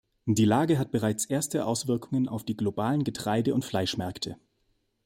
Die 0.25 0.45
Lage 0.45 0.79
hat 0.79 0.89
bereits 0.89 1.25
erste 1.25 1.63
Auswirkungen 1.63 2.27
auf 2.27 2.43
die 2.43 2.57
globalen 2.57 3.03
Getreide- 3.03 3.53
und 3.53 3.63
Fleischmärkte. 3.65 4.35